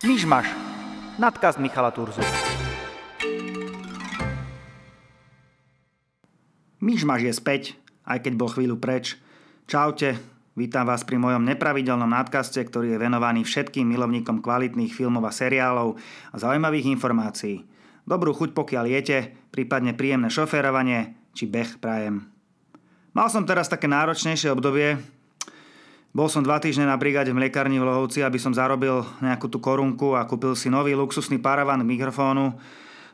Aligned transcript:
Myšmaš. 0.00 0.48
Nadkaz 1.20 1.60
Michala 1.60 1.92
Turzu. 1.92 2.24
Myšmaš 6.80 7.20
je 7.20 7.32
späť, 7.36 7.62
aj 8.08 8.24
keď 8.24 8.32
bol 8.32 8.48
chvíľu 8.48 8.80
preč. 8.80 9.20
Čaute, 9.68 10.16
vítam 10.56 10.88
vás 10.88 11.04
pri 11.04 11.20
mojom 11.20 11.44
nepravidelnom 11.44 12.08
nadkaste, 12.08 12.64
ktorý 12.64 12.96
je 12.96 13.02
venovaný 13.04 13.44
všetkým 13.44 13.84
milovníkom 13.92 14.40
kvalitných 14.40 14.88
filmov 14.88 15.20
a 15.28 15.36
seriálov 15.36 16.00
a 16.32 16.36
zaujímavých 16.40 16.88
informácií. 16.96 17.68
Dobrú 18.08 18.32
chuť 18.32 18.56
pokiaľ 18.56 18.84
jete, 18.88 19.36
prípadne 19.52 19.92
príjemné 19.92 20.32
šoférovanie 20.32 21.12
či 21.36 21.44
beh 21.44 21.76
prajem. 21.76 22.24
Mal 23.12 23.28
som 23.28 23.44
teraz 23.44 23.68
také 23.68 23.84
náročnejšie 23.84 24.48
obdobie, 24.48 25.19
bol 26.10 26.26
som 26.26 26.42
dva 26.42 26.58
týždne 26.58 26.90
na 26.90 26.98
brigáde 26.98 27.30
v 27.30 27.38
mliekarni 27.38 27.78
v 27.78 27.86
Lohovci, 27.86 28.26
aby 28.26 28.34
som 28.34 28.50
zarobil 28.50 29.06
nejakú 29.22 29.46
tú 29.46 29.62
korunku 29.62 30.18
a 30.18 30.26
kúpil 30.26 30.58
si 30.58 30.66
nový 30.66 30.98
luxusný 30.98 31.38
paravan 31.38 31.86
mikrofónu. 31.86 32.58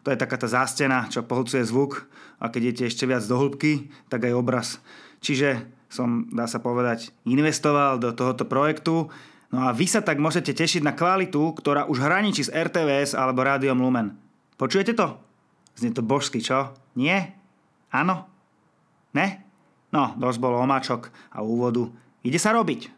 To 0.00 0.08
je 0.08 0.16
taká 0.16 0.40
tá 0.40 0.48
zástena, 0.48 1.04
čo 1.12 1.26
pohľcuje 1.26 1.60
zvuk 1.68 2.08
a 2.40 2.48
keď 2.48 2.72
idete 2.72 2.88
ešte 2.88 3.04
viac 3.04 3.20
do 3.28 3.36
hĺbky, 3.36 3.92
tak 4.08 4.24
aj 4.24 4.32
obraz. 4.32 4.68
Čiže 5.20 5.68
som, 5.92 6.24
dá 6.32 6.48
sa 6.48 6.56
povedať, 6.56 7.12
investoval 7.28 8.00
do 8.00 8.16
tohoto 8.16 8.48
projektu. 8.48 9.12
No 9.52 9.68
a 9.68 9.76
vy 9.76 9.84
sa 9.84 10.00
tak 10.00 10.16
môžete 10.16 10.56
tešiť 10.56 10.80
na 10.80 10.96
kvalitu, 10.96 11.52
ktorá 11.52 11.84
už 11.84 12.00
hraničí 12.00 12.48
s 12.48 12.52
RTVS 12.52 13.12
alebo 13.12 13.44
Rádiom 13.44 13.76
Lumen. 13.76 14.16
Počujete 14.56 14.96
to? 14.96 15.20
Znie 15.76 15.92
to 15.92 16.00
božsky, 16.00 16.40
čo? 16.40 16.72
Nie? 16.96 17.36
Áno? 17.92 18.24
Ne? 19.12 19.44
No, 19.92 20.16
dosť 20.16 20.38
bolo 20.40 20.64
omáčok 20.64 21.12
a 21.32 21.44
úvodu. 21.44 21.92
Ide 22.26 22.42
sa 22.42 22.50
robiť. 22.50 22.90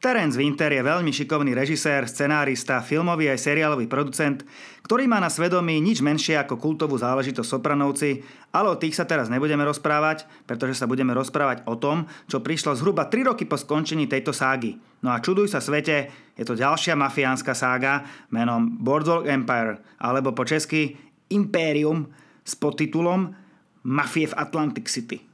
Terence 0.00 0.40
Winter 0.40 0.72
je 0.72 0.80
veľmi 0.80 1.12
šikovný 1.12 1.52
režisér, 1.52 2.08
scenárista, 2.08 2.80
filmový 2.80 3.28
aj 3.28 3.44
seriálový 3.44 3.84
producent, 3.84 4.40
ktorý 4.80 5.04
má 5.04 5.20
na 5.20 5.28
svedomí 5.28 5.76
nič 5.76 6.00
menšie 6.00 6.40
ako 6.40 6.56
kultovú 6.56 6.96
záležitosť 6.96 7.44
Sopranovci, 7.44 8.24
ale 8.48 8.72
o 8.72 8.80
tých 8.80 8.96
sa 8.96 9.04
teraz 9.04 9.28
nebudeme 9.28 9.60
rozprávať, 9.60 10.24
pretože 10.48 10.80
sa 10.80 10.88
budeme 10.88 11.12
rozprávať 11.12 11.68
o 11.68 11.76
tom, 11.76 12.08
čo 12.32 12.40
prišlo 12.40 12.72
zhruba 12.80 13.12
3 13.12 13.28
roky 13.28 13.44
po 13.44 13.60
skončení 13.60 14.08
tejto 14.08 14.32
ságy. 14.32 14.80
No 15.04 15.12
a 15.12 15.20
čuduj 15.20 15.52
sa 15.52 15.60
svete, 15.60 16.08
je 16.32 16.48
to 16.48 16.56
ďalšia 16.56 16.96
mafiánska 16.96 17.52
sága 17.52 18.08
menom 18.32 18.80
Boardwalk 18.80 19.28
Empire, 19.28 19.84
alebo 20.00 20.32
po 20.32 20.48
česky 20.48 20.96
Imperium 21.28 22.08
s 22.40 22.56
podtitulom 22.56 23.36
Mafie 23.84 24.32
v 24.32 24.36
Atlantic 24.40 24.88
City. 24.88 25.29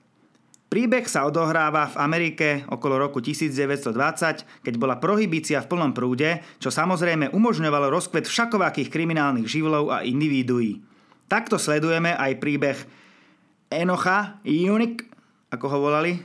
Príbeh 0.67 1.07
sa 1.07 1.23
odohráva 1.23 1.87
v 1.95 1.97
Amerike 2.03 2.49
okolo 2.67 2.99
roku 2.99 3.23
1920, 3.23 4.67
keď 4.67 4.75
bola 4.75 4.99
prohibícia 4.99 5.63
v 5.63 5.71
plnom 5.71 5.95
prúde, 5.95 6.43
čo 6.59 6.75
samozrejme 6.75 7.31
umožňovalo 7.31 7.87
rozkvet 7.87 8.27
všakovakých 8.27 8.91
kriminálnych 8.91 9.47
živlov 9.47 9.95
a 9.95 10.03
individuí. 10.03 10.83
Takto 11.31 11.55
sledujeme 11.55 12.19
aj 12.19 12.43
príbeh 12.43 12.79
Enocha 13.71 14.43
Unik, 14.43 15.07
ako 15.55 15.67
ho 15.71 15.79
volali, 15.79 16.19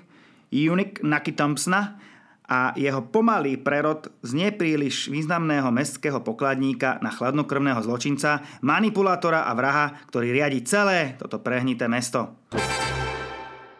Unik 0.49 1.05
Naki 1.05 1.37
Thompsona 1.37 2.01
a 2.49 2.73
jeho 2.73 3.05
pomalý 3.07 3.61
prerod 3.61 4.09
z 4.25 4.35
nepríliš 4.35 5.07
významného 5.13 5.69
mestského 5.69 6.17
pokladníka 6.19 6.97
na 6.99 7.13
chladnokrvného 7.13 7.79
zločinca, 7.85 8.41
manipulátora 8.65 9.45
a 9.45 9.53
vraha, 9.53 10.01
ktorý 10.09 10.33
riadi 10.33 10.65
celé 10.65 11.13
toto 11.21 11.39
prehnité 11.39 11.85
mesto. 11.85 12.41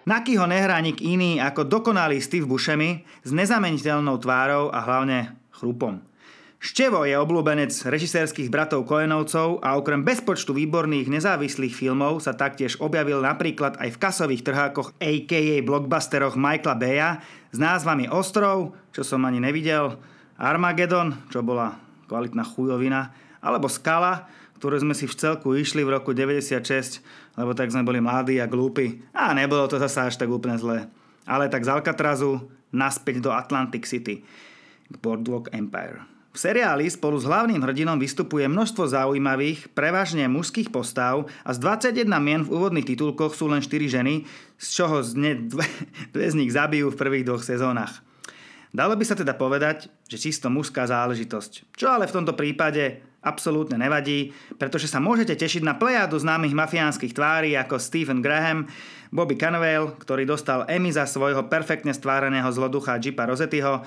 Naky 0.01 0.33
ho 0.41 0.49
nehrá 0.49 0.81
nik 0.81 0.97
iný 0.97 1.37
ako 1.37 1.69
dokonalý 1.69 2.17
Steve 2.17 2.49
Buscemi 2.49 3.05
s 3.21 3.29
nezameniteľnou 3.29 4.17
tvárou 4.17 4.73
a 4.73 4.81
hlavne 4.81 5.37
chrupom. 5.53 6.01
Števo 6.61 7.09
je 7.09 7.17
obľúbenec 7.17 7.73
režisérskych 7.73 8.53
bratov 8.53 8.85
Koenovcov 8.85 9.65
a 9.65 9.73
okrem 9.81 10.05
bezpočtu 10.05 10.53
výborných 10.53 11.09
nezávislých 11.09 11.73
filmov 11.73 12.21
sa 12.21 12.37
taktiež 12.37 12.77
objavil 12.77 13.17
napríklad 13.17 13.81
aj 13.81 13.89
v 13.93 14.01
kasových 14.01 14.45
trhákoch 14.45 14.93
a.k.a. 15.01 15.57
blockbusteroch 15.65 16.37
Michaela 16.37 16.77
Baya 16.77 17.09
s 17.49 17.57
názvami 17.57 18.05
Ostrov, 18.13 18.77
čo 18.93 19.01
som 19.01 19.25
ani 19.25 19.41
nevidel, 19.41 19.97
Armageddon, 20.37 21.17
čo 21.33 21.41
bola 21.41 21.81
kvalitná 22.05 22.45
chujovina, 22.45 23.09
alebo 23.41 23.67
Skala, 23.67 24.29
ktoré 24.61 24.77
sme 24.77 24.93
si 24.93 25.09
v 25.09 25.17
celku 25.17 25.57
išli 25.57 25.81
v 25.81 25.97
roku 25.97 26.13
96, 26.13 27.01
lebo 27.35 27.57
tak 27.57 27.73
sme 27.73 27.81
boli 27.81 27.97
mladí 27.97 28.37
a 28.37 28.45
glúpi. 28.45 29.01
A 29.11 29.33
nebolo 29.33 29.65
to 29.65 29.81
zase 29.81 30.13
až 30.13 30.15
tak 30.21 30.29
úplne 30.29 30.61
zlé. 30.61 30.85
Ale 31.25 31.49
tak 31.49 31.65
z 31.65 31.73
Alcatrazu 31.73 32.45
naspäť 32.69 33.25
do 33.25 33.33
Atlantic 33.33 33.89
City, 33.89 34.21
k 34.87 34.95
Boardwalk 35.01 35.49
Empire. 35.51 36.05
V 36.31 36.39
seriáli 36.39 36.87
spolu 36.87 37.19
s 37.19 37.27
hlavným 37.27 37.59
hrdinom 37.59 37.99
vystupuje 37.99 38.47
množstvo 38.47 38.87
zaujímavých, 38.87 39.67
prevažne 39.75 40.31
mužských 40.31 40.71
postav 40.71 41.27
a 41.43 41.51
z 41.51 41.59
21 41.59 42.07
mien 42.23 42.39
v 42.47 42.55
úvodných 42.55 42.87
titulkoch 42.87 43.35
sú 43.35 43.51
len 43.51 43.59
4 43.59 43.67
ženy, 43.99 44.23
z 44.55 44.67
čoho 44.71 45.03
dne 45.03 45.51
dve, 45.51 45.67
dve 46.15 46.25
z 46.31 46.39
nich 46.39 46.55
zabijú 46.55 46.87
v 46.95 46.99
prvých 47.01 47.27
dvoch 47.27 47.43
sezónach. 47.43 47.99
Dalo 48.71 48.95
by 48.95 49.03
sa 49.03 49.19
teda 49.19 49.35
povedať, 49.35 49.91
že 50.07 50.15
čisto 50.15 50.47
mužská 50.47 50.87
záležitosť. 50.87 51.75
Čo 51.75 51.91
ale 51.91 52.07
v 52.07 52.15
tomto 52.15 52.31
prípade 52.39 53.10
absolútne 53.21 53.77
nevadí, 53.77 54.33
pretože 54.57 54.89
sa 54.89 54.97
môžete 54.97 55.37
tešiť 55.37 55.61
na 55.61 55.77
plejadu 55.77 56.17
známych 56.17 56.57
mafiánskych 56.57 57.13
tvári 57.13 57.53
ako 57.53 57.77
Stephen 57.77 58.19
Graham, 58.19 58.65
Bobby 59.13 59.37
Cannavale, 59.37 59.93
ktorý 60.01 60.25
dostal 60.25 60.65
Emmy 60.65 60.89
za 60.89 61.05
svojho 61.05 61.45
perfektne 61.45 61.93
stváraného 61.93 62.49
zloducha 62.49 62.97
Jeepa 62.97 63.29
Rosettyho, 63.29 63.85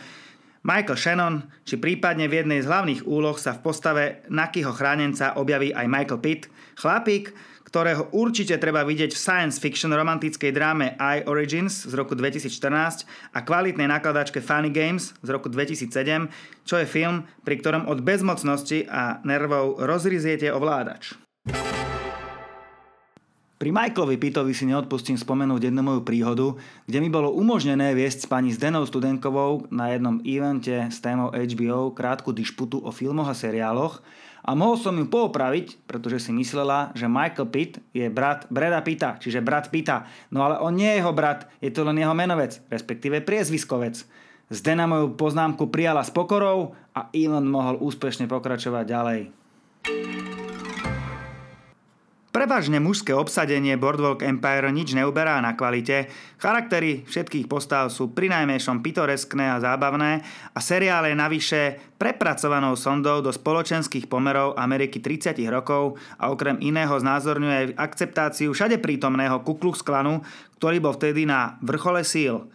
Michael 0.65 0.97
Shannon, 0.97 1.37
či 1.69 1.77
prípadne 1.77 2.25
v 2.25 2.41
jednej 2.41 2.65
z 2.65 2.71
hlavných 2.72 3.05
úloh 3.05 3.37
sa 3.37 3.53
v 3.53 3.62
postave 3.69 4.05
Nakyho 4.33 4.72
chránenca 4.72 5.37
objaví 5.37 5.77
aj 5.77 5.87
Michael 5.93 6.25
Pitt, 6.25 6.49
chlapík, 6.81 7.37
ktorého 7.74 8.06
určite 8.14 8.54
treba 8.62 8.86
vidieť 8.86 9.10
v 9.10 9.18
science 9.18 9.58
fiction 9.58 9.90
romantickej 9.90 10.54
dráme 10.54 10.94
I 10.94 11.26
Origins 11.26 11.82
z 11.82 11.90
roku 11.98 12.14
2014 12.14 13.02
a 13.34 13.42
kvalitnej 13.42 13.90
nakladačke 13.90 14.38
Funny 14.38 14.70
Games 14.70 15.10
z 15.18 15.28
roku 15.34 15.50
2007, 15.50 15.90
čo 16.62 16.78
je 16.78 16.86
film, 16.86 17.26
pri 17.42 17.58
ktorom 17.58 17.90
od 17.90 17.98
bezmocnosti 18.06 18.86
a 18.86 19.18
nervov 19.26 19.82
rozriziete 19.82 20.54
ovládač. 20.54 21.18
Pri 23.64 23.72
Michaelovi 23.72 24.20
Pittovi 24.20 24.52
si 24.52 24.69
neodpustím 24.69 25.16
spomenúť 25.16 25.72
jednu 25.72 25.80
moju 25.80 26.04
príhodu, 26.04 26.52
kde 26.84 27.00
mi 27.00 27.08
bolo 27.08 27.32
umožnené 27.32 27.97
viesť 27.97 28.19
s 28.20 28.28
pani 28.28 28.52
Zdenou 28.52 28.84
Studenkovou 28.84 29.72
na 29.72 29.88
jednom 29.88 30.20
evente 30.20 30.92
s 30.92 31.00
témou 31.00 31.32
HBO 31.32 31.88
krátku 31.97 32.36
dišputu 32.36 32.84
o 32.84 32.92
filmoch 32.92 33.24
a 33.24 33.32
seriáloch, 33.32 34.04
a 34.44 34.53
mohol 34.53 34.76
som 34.76 34.92
ju 35.00 35.08
poopraviť, 35.08 35.88
pretože 35.88 36.28
si 36.28 36.36
myslela, 36.36 36.92
že 36.92 37.08
Michael 37.08 37.48
Pitt 37.48 37.80
je 37.97 38.04
brat 38.12 38.44
Breda 38.53 38.84
Pitta, 38.84 39.16
čiže 39.16 39.41
brat 39.41 39.72
Pitta. 39.72 40.04
No 40.28 40.44
ale 40.44 40.60
on 40.60 40.76
nie 40.76 40.92
je 40.92 41.00
jeho 41.00 41.16
brat, 41.16 41.48
je 41.64 41.72
to 41.72 41.88
len 41.88 41.97
jeho 41.97 42.12
menovec, 42.12 42.60
respektíve 42.69 43.24
priezviskovec. 43.24 44.04
Zdena 44.53 44.84
moju 44.84 45.16
poznámku 45.16 45.72
prijala 45.72 46.04
s 46.04 46.12
pokorou 46.12 46.76
a 46.92 47.08
Elon 47.16 47.48
mohol 47.48 47.80
úspešne 47.80 48.28
pokračovať 48.28 48.84
ďalej. 48.84 49.20
Prevažne 52.34 52.83
mužské 52.83 53.15
obsadenie 53.15 53.78
Boardwalk 53.78 54.27
Empire 54.27 54.67
nič 54.75 54.91
neuberá 54.91 55.39
na 55.39 55.55
kvalite, 55.55 56.11
charaktery 56.43 57.06
všetkých 57.06 57.47
postav 57.47 57.95
sú 57.95 58.11
prinajmenšom 58.11 58.83
pitoreskné 58.83 59.55
a 59.55 59.62
zábavné 59.62 60.19
a 60.50 60.59
seriál 60.59 61.06
je 61.06 61.15
navyše 61.15 61.61
prepracovanou 61.95 62.75
sondou 62.75 63.22
do 63.22 63.31
spoločenských 63.31 64.11
pomerov 64.11 64.59
Ameriky 64.59 64.99
30 64.99 65.39
rokov 65.47 65.95
a 66.19 66.34
okrem 66.34 66.59
iného 66.59 66.99
znázorňuje 66.99 67.78
akceptáciu 67.78 68.51
všade 68.51 68.83
prítomného 68.83 69.39
Ku 69.47 69.55
Klux 69.55 69.87
Klanu, 69.87 70.19
ktorý 70.59 70.83
bol 70.83 70.99
vtedy 70.99 71.31
na 71.31 71.55
vrchole 71.62 72.03
síl. 72.03 72.51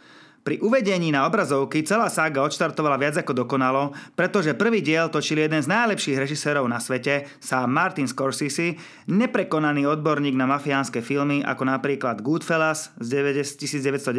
Pri 0.49 0.57
uvedení 0.65 1.13
na 1.13 1.29
obrazovky 1.29 1.85
celá 1.85 2.09
sága 2.09 2.41
odštartovala 2.41 2.97
viac 2.97 3.21
ako 3.21 3.45
dokonalo, 3.45 3.93
pretože 4.17 4.57
prvý 4.57 4.81
diel 4.81 5.05
točil 5.05 5.45
jeden 5.45 5.61
z 5.61 5.69
najlepších 5.69 6.17
režisérov 6.17 6.65
na 6.65 6.81
svete, 6.81 7.29
sám 7.37 7.69
Martin 7.69 8.09
Scorsese, 8.09 8.73
neprekonaný 9.05 9.85
odborník 9.85 10.33
na 10.33 10.49
mafiánske 10.49 11.05
filmy 11.05 11.45
ako 11.45 11.69
napríklad 11.69 12.25
Goodfellas 12.25 12.89
z 12.97 13.29
1990. 13.61 14.09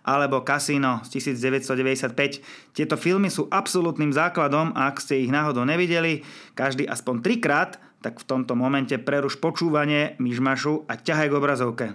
alebo 0.00 0.40
Casino 0.48 1.04
z 1.04 1.20
1995. 1.20 2.72
Tieto 2.72 2.96
filmy 2.96 3.28
sú 3.28 3.52
absolútnym 3.52 4.16
základom 4.16 4.72
a 4.72 4.88
ak 4.88 4.96
ste 4.96 5.20
ich 5.20 5.28
náhodou 5.28 5.68
nevideli, 5.68 6.24
každý 6.56 6.88
aspoň 6.88 7.20
trikrát, 7.20 7.76
tak 8.00 8.16
v 8.16 8.24
tomto 8.24 8.56
momente 8.56 8.96
preruš 8.96 9.36
počúvanie 9.36 10.16
myšmašu 10.16 10.88
a 10.88 10.96
ťahaj 10.96 11.28
k 11.28 11.36
obrazovke. 11.36 11.86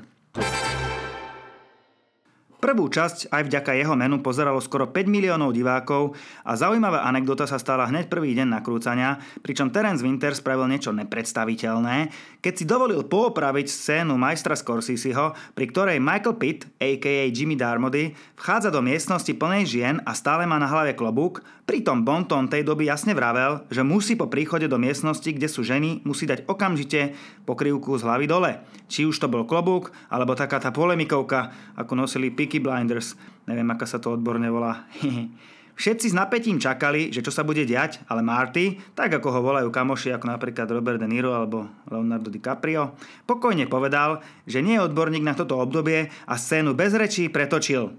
Prvú 2.64 2.88
časť 2.88 3.28
aj 3.28 3.52
vďaka 3.52 3.76
jeho 3.76 3.92
menu 3.92 4.24
pozeralo 4.24 4.64
skoro 4.64 4.88
5 4.88 5.04
miliónov 5.12 5.52
divákov 5.52 6.16
a 6.48 6.56
zaujímavá 6.56 7.04
anekdota 7.04 7.44
sa 7.44 7.60
stala 7.60 7.92
hneď 7.92 8.08
prvý 8.08 8.32
deň 8.40 8.56
nakrúcania, 8.56 9.20
pričom 9.44 9.68
Terence 9.68 10.00
Winter 10.00 10.32
spravil 10.32 10.72
niečo 10.72 10.96
nepredstaviteľné, 10.96 12.08
keď 12.40 12.54
si 12.56 12.64
dovolil 12.64 13.04
poopraviť 13.04 13.68
scénu 13.68 14.16
majstra 14.16 14.56
Scorseseho, 14.56 15.36
pri 15.52 15.66
ktorej 15.76 16.00
Michael 16.00 16.40
Pitt, 16.40 16.72
a.k.a. 16.80 17.28
Jimmy 17.28 17.60
Darmody, 17.60 18.16
vchádza 18.40 18.72
do 18.72 18.80
miestnosti 18.80 19.36
plnej 19.36 19.68
žien 19.68 20.00
a 20.08 20.16
stále 20.16 20.48
má 20.48 20.56
na 20.56 20.72
hlave 20.72 20.96
klobúk, 20.96 21.44
pritom 21.68 22.08
Bonton 22.08 22.48
tej 22.48 22.64
doby 22.64 22.88
jasne 22.88 23.12
vravel, 23.12 23.68
že 23.68 23.84
musí 23.84 24.16
po 24.16 24.32
príchode 24.32 24.72
do 24.72 24.80
miestnosti, 24.80 25.28
kde 25.28 25.52
sú 25.52 25.68
ženy, 25.68 26.00
musí 26.08 26.24
dať 26.24 26.48
okamžite 26.48 27.12
pokrývku 27.44 28.00
z 28.00 28.08
hlavy 28.08 28.24
dole. 28.24 28.64
Či 28.88 29.04
už 29.04 29.20
to 29.20 29.28
bol 29.28 29.44
klobúk, 29.44 29.92
alebo 30.08 30.32
taká 30.32 30.64
tá 30.64 30.72
polemikovka, 30.72 31.52
ako 31.76 32.08
nosili 32.08 32.32
pik 32.32 32.53
Peaky 32.54 32.70
Blinders. 32.70 33.18
Neviem, 33.50 33.66
aká 33.74 33.90
sa 33.90 33.98
to 33.98 34.14
odborne 34.14 34.46
volá. 34.46 34.86
Všetci 35.82 36.14
s 36.14 36.16
napätím 36.16 36.62
čakali, 36.62 37.10
že 37.10 37.26
čo 37.26 37.34
sa 37.34 37.42
bude 37.42 37.66
diať, 37.66 38.06
ale 38.06 38.22
Marty, 38.22 38.78
tak 38.94 39.10
ako 39.10 39.34
ho 39.34 39.40
volajú 39.42 39.74
kamoši 39.74 40.14
ako 40.14 40.30
napríklad 40.30 40.70
Robert 40.70 41.02
De 41.02 41.10
Niro 41.10 41.34
alebo 41.34 41.66
Leonardo 41.90 42.30
DiCaprio, 42.30 42.94
pokojne 43.26 43.66
povedal, 43.66 44.22
že 44.46 44.62
nie 44.62 44.78
je 44.78 44.86
odborník 44.86 45.26
na 45.26 45.34
toto 45.34 45.58
obdobie 45.58 46.14
a 46.30 46.34
scénu 46.38 46.78
bez 46.78 46.94
rečí 46.94 47.26
pretočil. 47.34 47.90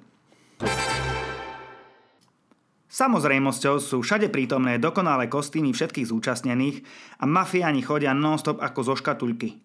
Samozrejmosťou 2.94 3.82
sú 3.82 4.06
všade 4.06 4.30
prítomné 4.30 4.78
dokonalé 4.78 5.26
kostýmy 5.26 5.74
všetkých 5.74 6.14
zúčastnených 6.14 6.78
a 7.18 7.26
mafiáni 7.26 7.82
chodia 7.82 8.14
non-stop 8.14 8.62
ako 8.62 8.80
zo 8.86 8.94
škatulky. 8.94 9.63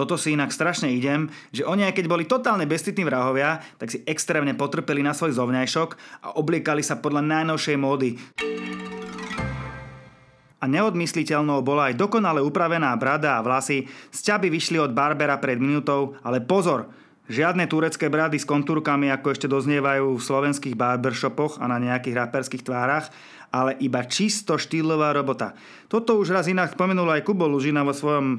Toto 0.00 0.16
si 0.16 0.32
inak 0.32 0.48
strašne 0.48 0.88
idem, 0.96 1.28
že 1.52 1.60
oni 1.60 1.84
aj 1.84 2.00
keď 2.00 2.06
boli 2.08 2.24
totálne 2.24 2.64
bestitní 2.64 3.04
vrahovia, 3.04 3.60
tak 3.76 3.92
si 3.92 4.00
extrémne 4.08 4.56
potrpeli 4.56 5.04
na 5.04 5.12
svoj 5.12 5.36
zovňajšok 5.36 5.88
a 6.24 6.40
obliekali 6.40 6.80
sa 6.80 6.96
podľa 7.04 7.20
najnovšej 7.20 7.76
módy. 7.76 8.16
A 10.56 10.64
neodmysliteľnou 10.64 11.60
bola 11.60 11.92
aj 11.92 12.00
dokonale 12.00 12.40
upravená 12.40 12.96
brada 12.96 13.36
a 13.36 13.44
vlasy, 13.44 13.84
z 14.08 14.20
vyšli 14.40 14.80
od 14.80 14.96
Barbera 14.96 15.36
pred 15.36 15.60
minútou, 15.60 16.16
ale 16.24 16.40
pozor, 16.40 16.88
žiadne 17.28 17.68
turecké 17.68 18.08
brady 18.08 18.40
s 18.40 18.48
kontúrkami, 18.48 19.12
ako 19.12 19.36
ešte 19.36 19.52
doznievajú 19.52 20.16
v 20.16 20.24
slovenských 20.24 20.80
barbershopoch 20.80 21.60
a 21.60 21.68
na 21.68 21.76
nejakých 21.76 22.24
raperských 22.24 22.64
tvárach, 22.64 23.12
ale 23.50 23.74
iba 23.82 24.06
čisto 24.06 24.54
štýlová 24.54 25.10
robota. 25.10 25.58
Toto 25.90 26.18
už 26.22 26.30
raz 26.30 26.46
inak 26.46 26.74
spomenul 26.74 27.10
aj 27.10 27.26
Kubo 27.26 27.50
Lužina 27.50 27.82
vo 27.82 27.90
svojom 27.90 28.38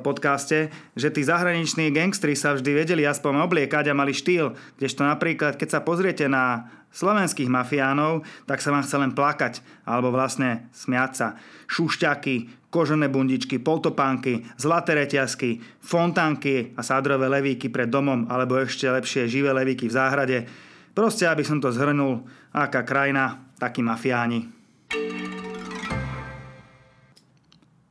podcaste, 0.00 0.70
že 0.94 1.10
tí 1.10 1.26
zahraniční 1.26 1.90
gangstri 1.90 2.38
sa 2.38 2.54
vždy 2.54 2.70
vedeli 2.86 3.02
aspoň 3.02 3.42
obliekať 3.42 3.90
a 3.90 3.98
mali 3.98 4.14
štýl, 4.14 4.54
kdežto 4.78 5.02
napríklad, 5.02 5.58
keď 5.58 5.68
sa 5.68 5.80
pozriete 5.82 6.30
na 6.30 6.70
slovenských 6.94 7.50
mafiánov, 7.50 8.24
tak 8.48 8.62
sa 8.62 8.72
vám 8.72 8.86
chce 8.86 8.96
len 8.96 9.12
plakať, 9.12 9.60
alebo 9.84 10.14
vlastne 10.14 10.70
smiať 10.72 11.12
sa. 11.12 11.28
Šušťaky, 11.68 12.70
kožené 12.72 13.12
bundičky, 13.12 13.60
poltopánky, 13.60 14.46
zlaté 14.56 14.96
reťazky, 14.96 15.60
fontánky 15.82 16.72
a 16.78 16.80
sádrové 16.80 17.28
levíky 17.28 17.68
pred 17.68 17.90
domom, 17.92 18.30
alebo 18.32 18.56
ešte 18.56 18.88
lepšie 18.88 19.28
živé 19.28 19.52
levíky 19.52 19.90
v 19.90 19.96
záhrade. 19.96 20.38
Proste, 20.96 21.28
aby 21.28 21.44
som 21.44 21.60
to 21.60 21.68
zhrnul, 21.68 22.24
aká 22.56 22.80
krajina, 22.80 23.45
takí 23.56 23.80
mafiáni. 23.80 24.48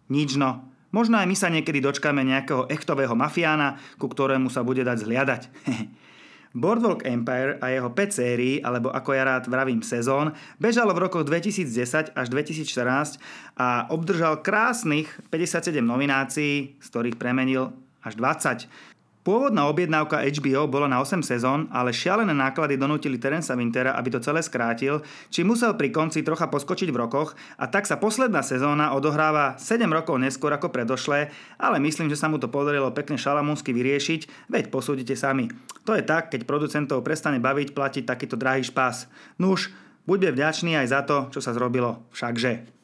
Nič 0.10 0.38
no. 0.38 0.70
Možno 0.94 1.20
aj 1.20 1.28
my 1.28 1.36
sa 1.36 1.52
niekedy 1.52 1.84
dočkáme 1.84 2.24
nejakého 2.24 2.72
echtového 2.72 3.20
mafiána, 3.20 3.76
ku 4.00 4.08
ktorému 4.08 4.48
sa 4.48 4.64
bude 4.64 4.86
dať 4.86 4.98
zliadať. 5.04 5.42
Boardwalk 6.56 7.04
Empire 7.04 7.60
a 7.60 7.68
jeho 7.68 7.92
5 7.92 8.16
sérií, 8.16 8.64
alebo 8.64 8.88
ako 8.88 9.12
ja 9.12 9.28
rád 9.28 9.52
vravím 9.52 9.84
sezón, 9.84 10.32
bežalo 10.56 10.96
v 10.96 11.04
rokoch 11.04 11.28
2010 11.28 12.16
až 12.16 12.28
2014 12.32 13.20
a 13.60 13.92
obdržal 13.92 14.40
krásnych 14.40 15.12
57 15.36 15.84
nominácií, 15.84 16.80
z 16.80 16.88
ktorých 16.88 17.20
premenil 17.20 17.76
až 18.00 18.16
20. 18.16 18.95
Pôvodná 19.26 19.66
objednávka 19.66 20.22
HBO 20.22 20.70
bola 20.70 20.86
na 20.86 21.02
8 21.02 21.26
sezón, 21.26 21.66
ale 21.74 21.90
šialené 21.90 22.30
náklady 22.30 22.78
donútili 22.78 23.18
Terensa 23.18 23.58
Wintera, 23.58 23.98
aby 23.98 24.14
to 24.14 24.22
celé 24.22 24.46
skrátil, 24.46 25.02
či 25.34 25.42
musel 25.42 25.74
pri 25.74 25.90
konci 25.90 26.22
trocha 26.22 26.46
poskočiť 26.46 26.94
v 26.94 27.00
rokoch 27.02 27.34
a 27.58 27.66
tak 27.66 27.90
sa 27.90 27.98
posledná 27.98 28.46
sezóna 28.46 28.94
odohráva 28.94 29.58
7 29.58 29.82
rokov 29.90 30.22
neskôr 30.22 30.54
ako 30.54 30.70
predošlé, 30.70 31.34
ale 31.58 31.82
myslím, 31.82 32.06
že 32.06 32.22
sa 32.22 32.30
mu 32.30 32.38
to 32.38 32.54
podarilo 32.54 32.94
pekne 32.94 33.18
šalamúnsky 33.18 33.74
vyriešiť, 33.74 34.46
veď 34.46 34.70
posúdite 34.70 35.18
sami. 35.18 35.50
To 35.90 35.98
je 35.98 36.06
tak, 36.06 36.30
keď 36.30 36.46
producentov 36.46 37.02
prestane 37.02 37.42
baviť 37.42 37.74
platiť 37.74 38.06
takýto 38.06 38.38
drahý 38.38 38.62
špás. 38.62 39.10
Nuž, 39.42 39.74
buďme 40.06 40.38
vďační 40.38 40.78
aj 40.86 40.88
za 40.94 41.02
to, 41.02 41.34
čo 41.34 41.42
sa 41.42 41.50
zrobilo 41.58 42.06
všakže. 42.14 42.78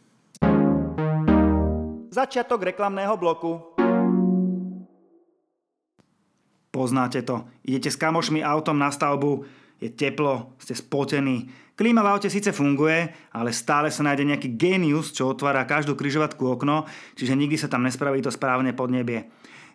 Začiatok 2.12 2.68
reklamného 2.68 3.16
bloku. 3.16 3.71
Poznáte 6.72 7.20
to. 7.28 7.44
Idete 7.68 7.92
s 7.92 8.00
kamošmi 8.00 8.40
autom 8.40 8.80
na 8.80 8.88
stavbu, 8.88 9.44
je 9.84 9.92
teplo, 9.92 10.56
ste 10.56 10.72
spotení. 10.72 11.52
Klíma 11.76 12.00
v 12.06 12.12
aute 12.16 12.30
síce 12.32 12.56
funguje, 12.56 13.12
ale 13.36 13.52
stále 13.52 13.92
sa 13.92 14.06
nájde 14.08 14.24
nejaký 14.24 14.50
genius, 14.56 15.12
čo 15.12 15.28
otvára 15.28 15.68
každú 15.68 16.00
kryžovatku 16.00 16.40
okno, 16.46 16.88
čiže 17.20 17.36
nikdy 17.36 17.58
sa 17.60 17.68
tam 17.68 17.84
nespraví 17.84 18.24
to 18.24 18.32
správne 18.32 18.72
podnebie. 18.72 19.28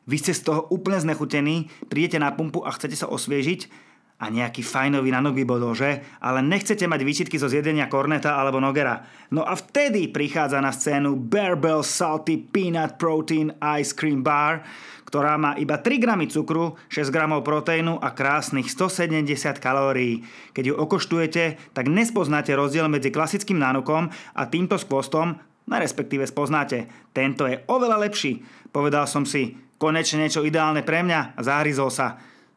Vy 0.06 0.16
ste 0.22 0.32
z 0.32 0.46
toho 0.46 0.70
úplne 0.70 1.02
znechutení, 1.02 1.68
prídete 1.90 2.22
na 2.22 2.30
pumpu 2.30 2.62
a 2.62 2.70
chcete 2.70 2.94
sa 2.94 3.10
osviežiť 3.10 3.85
a 4.16 4.32
nejaký 4.32 4.64
fajnový 4.64 5.12
nanok 5.12 5.36
by 5.36 5.44
bodol, 5.44 5.76
že? 5.76 6.00
Ale 6.24 6.40
nechcete 6.40 6.88
mať 6.88 7.00
výčitky 7.04 7.36
zo 7.36 7.52
zjedenia 7.52 7.84
korneta 7.92 8.40
alebo 8.40 8.56
nogera. 8.56 9.04
No 9.28 9.44
a 9.44 9.52
vtedy 9.52 10.08
prichádza 10.08 10.56
na 10.64 10.72
scénu 10.72 11.20
Barbell 11.20 11.84
Salty 11.84 12.40
Peanut 12.40 12.96
Protein 12.96 13.52
Ice 13.76 13.92
Cream 13.92 14.24
Bar, 14.24 14.64
ktorá 15.04 15.36
má 15.36 15.52
iba 15.60 15.78
3 15.78 16.00
gramy 16.00 16.32
cukru, 16.32 16.80
6 16.88 17.12
gramov 17.12 17.44
proteínu 17.44 18.00
a 18.00 18.16
krásnych 18.16 18.72
170 18.72 19.60
kalórií. 19.60 20.24
Keď 20.56 20.64
ju 20.72 20.74
okoštujete, 20.80 21.76
tak 21.76 21.86
nespoznáte 21.86 22.56
rozdiel 22.56 22.88
medzi 22.88 23.12
klasickým 23.12 23.60
nánukom 23.60 24.08
a 24.32 24.42
týmto 24.48 24.80
skvostom, 24.80 25.36
no 25.68 25.74
respektíve 25.76 26.24
spoznáte. 26.24 26.88
Tento 27.12 27.44
je 27.44 27.60
oveľa 27.68 28.00
lepší. 28.00 28.40
Povedal 28.72 29.04
som 29.04 29.28
si, 29.28 29.54
konečne 29.76 30.24
niečo 30.24 30.40
ideálne 30.40 30.80
pre 30.80 31.04
mňa 31.04 31.36
a 31.36 31.40
zahryzol 31.44 31.92
sa. 31.92 32.16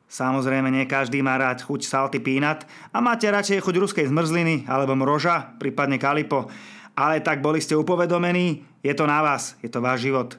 Samozrejme, 0.10 0.74
nie 0.74 0.90
každý 0.90 1.22
má 1.22 1.38
rád 1.38 1.62
chuť 1.62 1.86
salty 1.86 2.18
peanut 2.18 2.66
a 2.90 2.98
máte 2.98 3.30
radšej 3.30 3.62
chuť 3.62 3.76
ruskej 3.78 4.06
zmrzliny 4.10 4.66
alebo 4.66 4.98
mroža, 4.98 5.54
prípadne 5.62 6.02
kalipo. 6.02 6.50
Ale 6.98 7.22
tak 7.22 7.46
boli 7.46 7.62
ste 7.62 7.78
upovedomení, 7.78 8.66
je 8.82 8.94
to 8.98 9.06
na 9.06 9.22
vás, 9.22 9.54
je 9.62 9.70
to 9.70 9.78
váš 9.80 10.10
život. 10.10 10.34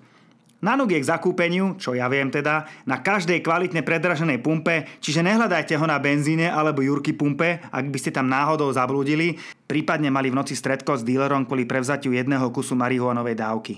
Nanuk 0.60 0.92
je 0.92 1.00
k 1.00 1.08
zakúpeniu, 1.08 1.80
čo 1.80 1.96
ja 1.96 2.04
viem 2.12 2.28
teda, 2.28 2.68
na 2.84 3.00
každej 3.00 3.40
kvalitne 3.40 3.80
predraženej 3.80 4.44
pumpe, 4.44 4.84
čiže 5.00 5.24
nehľadajte 5.24 5.72
ho 5.72 5.86
na 5.88 5.96
benzíne 5.96 6.52
alebo 6.52 6.84
Jurky 6.84 7.16
pumpe, 7.16 7.64
ak 7.72 7.88
by 7.88 7.96
ste 7.96 8.12
tam 8.12 8.28
náhodou 8.28 8.68
zablúdili, 8.68 9.40
prípadne 9.64 10.12
mali 10.12 10.28
v 10.28 10.36
noci 10.36 10.52
stredko 10.52 11.00
s 11.00 11.06
dílerom 11.06 11.48
kvôli 11.48 11.64
prevzatiu 11.64 12.12
jedného 12.12 12.52
kusu 12.52 12.76
marihuanovej 12.76 13.40
dávky. 13.40 13.74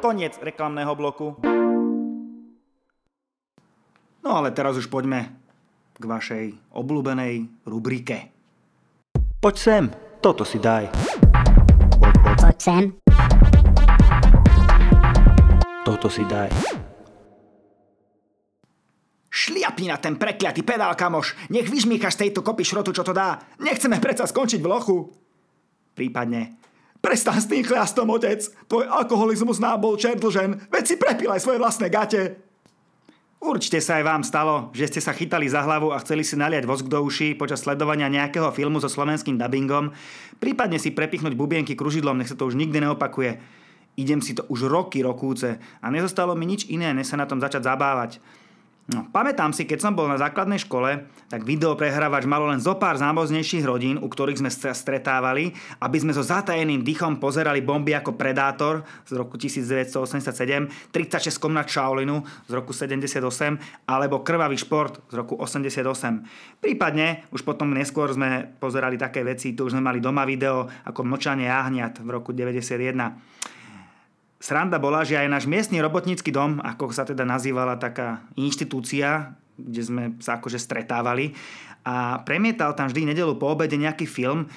Koniec 0.00 0.40
reklamného 0.40 0.96
bloku. 0.96 1.36
No 4.22 4.38
ale 4.38 4.54
teraz 4.54 4.78
už 4.78 4.86
poďme 4.86 5.34
k 5.98 6.04
vašej 6.06 6.44
obľúbenej 6.78 7.66
rubrike. 7.66 8.30
Poď 9.42 9.54
sem, 9.58 9.84
toto 10.22 10.46
si 10.46 10.62
daj. 10.62 10.86
Poď 12.38 12.58
sem. 12.62 12.82
Toto 15.82 16.06
si 16.06 16.22
daj. 16.22 16.54
Šliapni 19.26 19.90
na 19.90 19.98
ten 19.98 20.14
prekliatý 20.14 20.62
pedál, 20.62 20.94
kamoš. 20.94 21.34
Nech 21.50 21.66
vyžmýchaš 21.66 22.14
z 22.14 22.20
tejto 22.28 22.46
kopy 22.46 22.62
šrotu, 22.62 22.94
čo 22.94 23.02
to 23.02 23.10
dá. 23.10 23.42
Nechceme 23.58 23.98
predsa 23.98 24.30
skončiť 24.30 24.62
v 24.62 24.70
lochu. 24.70 25.10
Prípadne. 25.98 26.62
Prestan 27.02 27.42
s 27.42 27.50
tým 27.50 27.66
chliastom, 27.66 28.06
otec. 28.14 28.38
Tvoj 28.70 28.86
alkoholizmus 28.86 29.58
nám 29.58 29.82
bol 29.82 29.98
čerdlžen. 29.98 30.70
Veď 30.70 30.84
si 30.86 30.94
prepílaj 30.94 31.42
svoje 31.42 31.58
vlastné 31.58 31.90
gate. 31.90 32.51
Určite 33.42 33.82
sa 33.82 33.98
aj 33.98 34.04
vám 34.06 34.22
stalo, 34.22 34.70
že 34.70 34.86
ste 34.86 35.02
sa 35.02 35.10
chytali 35.10 35.50
za 35.50 35.66
hlavu 35.66 35.90
a 35.90 35.98
chceli 35.98 36.22
si 36.22 36.38
naliať 36.38 36.62
vosk 36.62 36.86
do 36.86 37.02
uší 37.02 37.34
počas 37.34 37.66
sledovania 37.66 38.06
nejakého 38.06 38.54
filmu 38.54 38.78
so 38.78 38.86
slovenským 38.86 39.34
dubbingom, 39.34 39.90
prípadne 40.38 40.78
si 40.78 40.94
prepichnúť 40.94 41.34
bubienky 41.34 41.74
kružidlom, 41.74 42.22
nech 42.22 42.30
sa 42.30 42.38
to 42.38 42.46
už 42.46 42.54
nikdy 42.54 42.78
neopakuje. 42.78 43.42
Idem 43.98 44.22
si 44.22 44.38
to 44.38 44.46
už 44.46 44.70
roky 44.70 45.02
rokúce 45.02 45.58
a 45.58 45.86
nezostalo 45.90 46.38
mi 46.38 46.46
nič 46.46 46.70
iné, 46.70 46.94
než 46.94 47.10
sa 47.10 47.18
na 47.18 47.26
tom 47.26 47.42
začať 47.42 47.66
zabávať. 47.66 48.22
No, 48.90 49.06
pamätám 49.14 49.54
si, 49.54 49.62
keď 49.62 49.78
som 49.78 49.94
bol 49.94 50.10
na 50.10 50.18
základnej 50.18 50.58
škole, 50.58 51.06
tak 51.30 51.46
videoprehrávač 51.46 52.26
malo 52.26 52.50
len 52.50 52.58
zo 52.58 52.74
pár 52.74 52.98
zámoznejších 52.98 53.62
rodín, 53.62 53.94
u 53.94 54.10
ktorých 54.10 54.42
sme 54.42 54.50
sa 54.50 54.74
stretávali, 54.74 55.54
aby 55.78 55.96
sme 56.02 56.10
so 56.10 56.26
zatajeným 56.26 56.82
dychom 56.82 57.22
pozerali 57.22 57.62
bomby 57.62 57.94
ako 57.94 58.18
Predátor 58.18 58.82
z 59.06 59.14
roku 59.14 59.38
1987, 59.38 60.90
36 60.90 60.98
komnat 61.38 61.70
Shaolinu 61.70 62.26
z 62.50 62.52
roku 62.58 62.74
78 62.74 63.86
alebo 63.86 64.26
Krvavý 64.26 64.58
šport 64.58 64.98
z 65.06 65.14
roku 65.14 65.38
88. 65.38 66.58
Prípadne 66.58 67.30
už 67.30 67.46
potom 67.46 67.70
neskôr 67.70 68.10
sme 68.10 68.50
pozerali 68.58 68.98
také 68.98 69.22
veci, 69.22 69.54
tu 69.54 69.70
už 69.70 69.78
sme 69.78 69.82
mali 69.86 70.02
doma 70.02 70.26
video 70.26 70.66
ako 70.90 71.06
Mlčanie 71.06 71.46
jahniat 71.46 72.02
v 72.02 72.08
roku 72.10 72.34
91. 72.34 73.41
Sranda 74.42 74.82
bola, 74.82 75.06
že 75.06 75.14
aj 75.14 75.30
náš 75.30 75.44
miestny 75.46 75.78
robotnícky 75.78 76.34
dom, 76.34 76.58
ako 76.58 76.90
sa 76.90 77.06
teda 77.06 77.22
nazývala 77.22 77.78
taká 77.78 78.26
inštitúcia, 78.34 79.38
kde 79.54 79.82
sme 79.86 80.02
sa 80.18 80.42
akože 80.42 80.58
stretávali 80.58 81.38
a 81.86 82.18
premietal 82.26 82.74
tam 82.74 82.90
vždy 82.90 83.14
nedelu 83.14 83.38
po 83.38 83.54
obede 83.54 83.78
nejaký 83.78 84.02
film. 84.02 84.50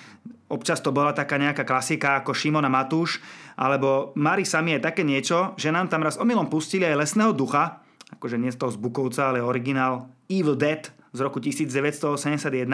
Občas 0.50 0.82
to 0.82 0.90
bola 0.90 1.14
taká 1.14 1.38
nejaká 1.38 1.66
klasika 1.66 2.22
ako 2.22 2.34
Šimona 2.34 2.70
Matúš, 2.70 3.22
alebo 3.58 4.14
Mari 4.18 4.46
sami 4.46 4.78
je 4.78 4.86
také 4.90 5.06
niečo, 5.06 5.54
že 5.58 5.70
nám 5.70 5.90
tam 5.90 6.02
raz 6.02 6.18
omylom 6.18 6.50
pustili 6.50 6.86
aj 6.90 7.06
lesného 7.06 7.34
ducha, 7.34 7.82
akože 8.18 8.42
nie 8.42 8.50
z 8.50 8.58
toho 8.58 8.74
z 8.74 8.82
Bukovca, 8.82 9.30
ale 9.30 9.46
originál 9.46 10.10
Evil 10.30 10.58
Dead 10.58 10.86
z 11.16 11.22
roku 11.24 11.40
1981 11.40 12.68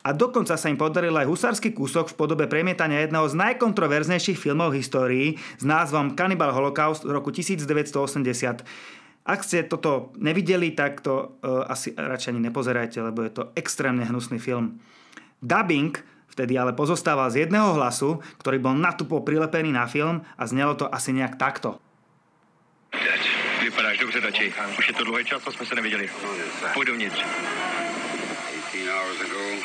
a 0.00 0.08
dokonca 0.16 0.56
sa 0.56 0.66
im 0.72 0.80
podaril 0.80 1.12
aj 1.12 1.28
husársky 1.28 1.76
kúsok 1.76 2.10
v 2.10 2.18
podobe 2.18 2.44
premietania 2.48 3.04
jedného 3.04 3.28
z 3.28 3.36
najkontroverznejších 3.36 4.40
filmov 4.40 4.72
v 4.72 4.80
histórii 4.80 5.28
s 5.36 5.64
názvom 5.64 6.16
Cannibal 6.16 6.56
Holocaust 6.56 7.04
z 7.04 7.12
roku 7.12 7.28
1980. 7.28 8.64
Ak 9.24 9.40
ste 9.40 9.64
toto 9.64 10.12
nevideli, 10.20 10.76
tak 10.76 11.00
to 11.00 11.40
uh, 11.40 11.64
asi 11.68 11.96
radšej 11.96 12.36
ani 12.36 12.48
nepozerajte, 12.48 13.00
lebo 13.00 13.24
je 13.24 13.32
to 13.32 13.42
extrémne 13.56 14.04
hnusný 14.04 14.36
film. 14.36 14.80
Dubbing 15.40 15.96
vtedy 16.34 16.58
ale 16.58 16.74
pozostával 16.74 17.30
z 17.30 17.46
jedného 17.46 17.78
hlasu, 17.78 18.18
ktorý 18.42 18.58
bol 18.58 18.74
natupo 18.74 19.22
prilepený 19.22 19.70
na 19.70 19.86
film 19.86 20.26
a 20.34 20.42
znelo 20.50 20.74
to 20.74 20.90
asi 20.90 21.14
nejak 21.14 21.38
takto. 21.38 21.78
Vypadáš 23.64 23.98
dobře, 23.98 24.20
Dači. 24.20 24.54
Už 24.78 24.88
je 24.88 24.94
to 24.94 25.04
dlouhý 25.04 25.24
čas, 25.24 25.42
co 25.42 25.52
jsme 25.52 25.66
se 25.66 25.74
neviděli. 25.74 26.10
Pojď 26.74 26.88
dovnitř. 26.88 27.24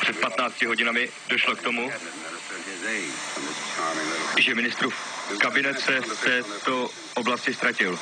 Před 0.00 0.20
15 0.20 0.62
hodinami 0.62 1.08
došlo 1.28 1.56
k 1.56 1.62
tomu, 1.62 1.92
že 4.38 4.54
ministrův 4.54 4.94
kabinet 5.38 5.80
se 5.80 6.00
v 6.00 6.24
této 6.24 6.90
oblasti 7.14 7.54
ztratil. 7.54 7.98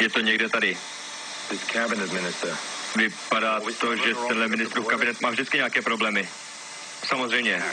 Je 0.00 0.10
to 0.10 0.20
někde 0.20 0.48
tady. 0.48 0.78
Vypadá 2.96 3.60
to, 3.80 3.96
že 3.96 4.14
tenhle 4.28 4.48
ministrův 4.48 4.86
kabinet 4.86 5.20
má 5.20 5.30
vždycky 5.30 5.56
nějaké 5.56 5.82
problémy. 5.82 6.28
Samozřejmě. 7.06 7.64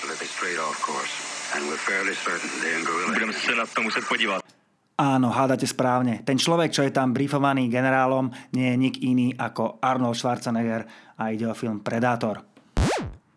Budeme 3.05 3.33
se 3.33 3.55
na 3.55 3.65
to 3.65 3.81
muset 3.81 4.07
podívat. 4.07 4.56
Áno, 4.97 5.29
hádate 5.29 5.69
správne. 5.69 6.25
Ten 6.25 6.41
človek, 6.41 6.73
čo 6.73 6.81
je 6.81 6.89
tam 6.89 7.13
briefovaný 7.13 7.69
generálom, 7.69 8.33
nie 8.57 8.73
je 8.73 8.81
nik 8.81 8.95
iný 9.05 9.29
ako 9.37 9.77
Arnold 9.77 10.17
Schwarzenegger 10.17 10.89
a 11.21 11.29
ide 11.29 11.45
o 11.45 11.53
film 11.53 11.85
Predátor. 11.85 12.41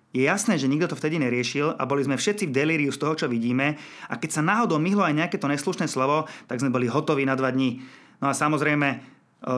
Je 0.08 0.24
jasné, 0.24 0.56
že 0.56 0.72
nikto 0.72 0.88
to 0.88 0.96
vtedy 0.96 1.20
neriešil 1.20 1.76
a 1.76 1.84
boli 1.84 2.00
sme 2.00 2.16
všetci 2.16 2.48
v 2.48 2.56
delíriu 2.56 2.88
z 2.88 2.96
toho, 2.96 3.12
čo 3.12 3.26
vidíme 3.28 3.76
a 4.08 4.16
keď 4.16 4.40
sa 4.40 4.42
náhodou 4.42 4.80
myhlo 4.80 5.04
aj 5.04 5.12
nejaké 5.12 5.36
to 5.36 5.52
neslušné 5.52 5.84
slovo, 5.84 6.24
tak 6.48 6.64
sme 6.64 6.72
boli 6.72 6.88
hotoví 6.88 7.28
na 7.28 7.36
dva 7.36 7.52
dní. 7.52 7.84
No 8.24 8.32
a 8.32 8.34
samozrejme, 8.34 8.88
e, 8.90 8.98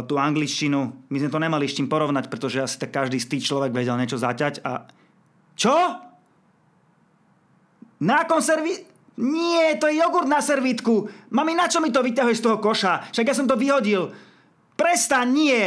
tú 0.03 0.19
angličtinu, 0.19 1.07
my 1.07 1.17
sme 1.23 1.31
to 1.31 1.39
nemali 1.39 1.71
s 1.71 1.79
čím 1.79 1.87
porovnať, 1.87 2.27
pretože 2.27 2.67
asi 2.67 2.83
tak 2.83 2.91
každý 2.91 3.23
tých 3.23 3.47
človek 3.47 3.71
vedel 3.71 3.95
niečo 3.95 4.19
zaťať 4.19 4.67
a... 4.67 4.91
Čo? 5.55 5.77
Na 8.03 8.27
konservi... 8.27 8.92
Nie, 9.21 9.77
to 9.77 9.93
je 9.93 10.01
jogurt 10.01 10.25
na 10.25 10.41
servítku. 10.41 11.09
Mami, 11.33 11.53
na 11.53 11.69
čo 11.69 11.85
mi 11.85 11.93
to 11.93 12.01
vyťahuješ 12.01 12.39
z 12.41 12.45
toho 12.49 12.57
koša? 12.63 13.13
Však 13.13 13.29
ja 13.29 13.35
som 13.37 13.45
to 13.45 13.61
vyhodil. 13.61 14.09
Prestaň, 14.73 15.29
nie. 15.29 15.65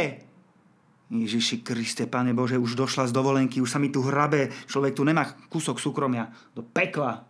Ježiši 1.06 1.62
Kriste, 1.62 2.10
Pane 2.10 2.34
Bože, 2.34 2.58
už 2.58 2.74
došla 2.74 3.06
z 3.06 3.14
dovolenky, 3.14 3.62
už 3.62 3.70
sa 3.70 3.78
mi 3.78 3.94
tu 3.94 4.02
hrabe, 4.02 4.50
človek 4.66 4.98
tu 4.98 5.06
nemá 5.06 5.22
kúsok 5.46 5.78
súkromia. 5.78 6.34
Do 6.50 6.66
pekla. 6.66 7.22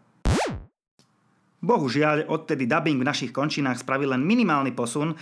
Bohužiaľ, 1.60 2.32
odtedy 2.32 2.64
dubbing 2.64 3.04
v 3.04 3.08
našich 3.08 3.32
končinách 3.36 3.84
spravil 3.84 4.16
len 4.16 4.24
minimálny 4.24 4.72
posun 4.72 5.12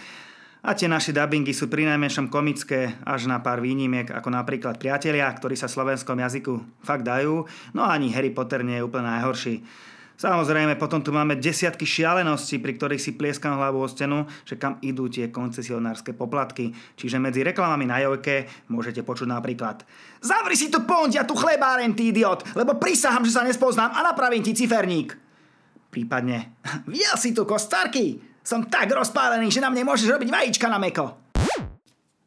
a 0.62 0.70
tie 0.72 0.86
naše 0.86 1.10
dubbingy 1.10 1.50
sú 1.50 1.66
pri 1.66 1.82
najmenšom 1.90 2.30
komické 2.30 2.94
až 3.02 3.26
na 3.26 3.42
pár 3.42 3.58
výnimiek, 3.58 4.06
ako 4.14 4.30
napríklad 4.30 4.78
Priatelia, 4.78 5.26
ktorí 5.34 5.58
sa 5.58 5.66
slovenskom 5.66 6.14
jazyku 6.22 6.84
fakt 6.86 7.02
dajú, 7.02 7.42
no 7.74 7.82
ani 7.82 8.14
Harry 8.14 8.30
Potter 8.30 8.62
nie 8.62 8.78
je 8.78 8.86
úplne 8.86 9.10
najhorší. 9.10 9.66
Samozrejme, 10.14 10.78
potom 10.78 11.02
tu 11.02 11.10
máme 11.10 11.34
desiatky 11.34 11.82
šialeností, 11.82 12.62
pri 12.62 12.78
ktorých 12.78 13.02
si 13.02 13.18
plieskam 13.18 13.58
hlavu 13.58 13.82
o 13.82 13.88
stenu, 13.90 14.30
že 14.46 14.54
kam 14.54 14.78
idú 14.78 15.10
tie 15.10 15.34
koncesionárske 15.34 16.14
poplatky. 16.14 16.70
Čiže 16.94 17.18
medzi 17.18 17.42
reklamami 17.42 17.82
na 17.82 17.98
Jojke 17.98 18.46
môžete 18.70 19.02
počuť 19.02 19.26
napríklad 19.26 19.82
Zavri 20.22 20.54
si 20.54 20.70
tu 20.70 20.86
pondia, 20.86 21.26
tu 21.26 21.34
chlebáren, 21.34 21.92
ty 21.92 22.14
idiot, 22.14 22.46
lebo 22.54 22.78
prisahám, 22.78 23.26
že 23.26 23.34
sa 23.34 23.42
nespoznám 23.42 23.90
a 23.90 24.00
napravím 24.06 24.46
ti 24.46 24.54
ciferník. 24.54 25.18
Prípadne, 25.90 26.58
videl 26.90 27.18
si 27.18 27.34
tu 27.34 27.42
kostárky? 27.42 28.22
Som 28.44 28.70
tak 28.70 28.92
rozpálený, 28.92 29.50
že 29.50 29.60
na 29.60 29.72
mne 29.72 29.88
môžeš 29.88 30.14
robiť 30.14 30.28
vajíčka 30.30 30.68
na 30.68 30.78
meko. 30.78 31.23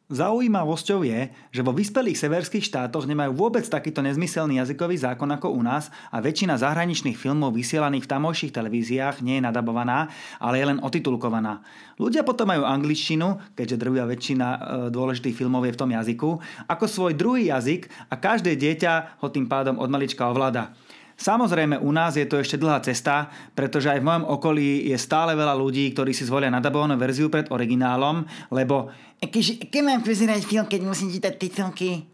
Zaujímavosťou 0.08 1.04
je, 1.04 1.28
že 1.52 1.60
vo 1.60 1.76
vyspelých 1.76 2.16
severských 2.16 2.64
štátoch 2.64 3.04
nemajú 3.04 3.36
vôbec 3.36 3.60
takýto 3.68 4.00
nezmyselný 4.00 4.56
jazykový 4.56 4.96
zákon 4.96 5.28
ako 5.28 5.52
u 5.52 5.60
nás 5.60 5.92
a 6.08 6.24
väčšina 6.24 6.56
zahraničných 6.56 7.12
filmov 7.12 7.52
vysielaných 7.52 8.08
v 8.08 8.12
tamojších 8.16 8.56
televíziách 8.56 9.20
nie 9.20 9.36
je 9.36 9.44
nadabovaná, 9.44 10.08
ale 10.40 10.64
je 10.64 10.68
len 10.72 10.80
otitulkovaná. 10.80 11.60
Ľudia 12.00 12.24
potom 12.24 12.48
majú 12.48 12.64
angličtinu, 12.64 13.52
keďže 13.52 13.76
drvia 13.76 14.08
väčšina 14.08 14.46
e, 14.48 14.58
dôležitých 14.88 15.36
filmov 15.36 15.68
je 15.68 15.76
v 15.76 15.80
tom 15.84 15.92
jazyku, 15.92 16.30
ako 16.72 16.84
svoj 16.88 17.12
druhý 17.12 17.52
jazyk 17.52 17.92
a 18.08 18.16
každé 18.16 18.56
dieťa 18.56 19.20
ho 19.20 19.28
tým 19.28 19.44
pádom 19.44 19.76
od 19.76 19.92
malička 19.92 20.24
ovláda. 20.24 20.72
Samozrejme, 21.18 21.82
u 21.82 21.90
nás 21.90 22.14
je 22.14 22.22
to 22.30 22.38
ešte 22.38 22.62
dlhá 22.62 22.78
cesta, 22.78 23.26
pretože 23.50 23.90
aj 23.90 23.98
v 23.98 24.06
mojom 24.06 24.24
okolí 24.38 24.86
je 24.86 24.94
stále 24.94 25.34
veľa 25.34 25.50
ľudí, 25.58 25.90
ktorí 25.90 26.14
si 26.14 26.22
zvolia 26.22 26.46
nadabovanú 26.46 26.94
verziu 26.94 27.26
pred 27.26 27.50
originálom, 27.50 28.22
lebo 28.54 28.94
keď 29.18 29.82
mám 29.82 30.06
pozerať 30.06 30.46
film, 30.46 30.70
keď 30.70 30.80
musím 30.86 31.10
čítať 31.10 31.34
titulky? 31.34 32.06